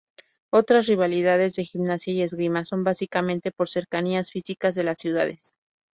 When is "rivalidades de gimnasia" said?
0.87-2.11